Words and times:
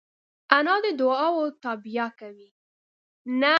انا 0.57 0.75
د 0.83 0.85
دعاوو 0.99 1.45
تابیا 1.63 2.07
کوي 2.19 2.49